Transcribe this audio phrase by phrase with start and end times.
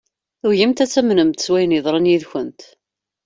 [0.39, 2.61] Tugimt ad tamnemt s wayen yeḍran yid-kent.